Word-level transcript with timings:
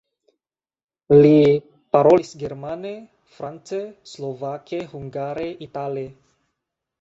Li 1.17 1.33
parolis 1.95 2.31
germane, 2.43 2.93
france, 3.35 3.83
slovake, 4.13 4.81
hungare, 4.95 5.47
itale. 5.69 6.07